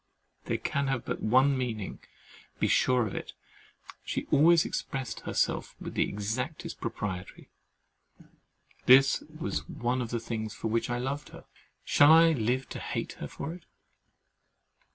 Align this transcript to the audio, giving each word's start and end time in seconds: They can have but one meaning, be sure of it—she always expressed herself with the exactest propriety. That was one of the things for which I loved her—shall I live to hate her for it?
They 0.45 0.57
can 0.57 0.87
have 0.87 1.05
but 1.05 1.21
one 1.21 1.55
meaning, 1.55 1.99
be 2.59 2.67
sure 2.67 3.05
of 3.05 3.13
it—she 3.13 4.25
always 4.31 4.65
expressed 4.65 5.19
herself 5.19 5.75
with 5.79 5.93
the 5.93 6.09
exactest 6.09 6.81
propriety. 6.81 7.49
That 8.87 9.21
was 9.39 9.59
one 9.69 10.01
of 10.01 10.09
the 10.09 10.19
things 10.19 10.55
for 10.55 10.69
which 10.69 10.89
I 10.89 10.97
loved 10.97 11.29
her—shall 11.29 12.11
I 12.11 12.31
live 12.31 12.67
to 12.69 12.79
hate 12.79 13.11
her 13.19 13.27
for 13.27 13.53
it? 13.53 13.65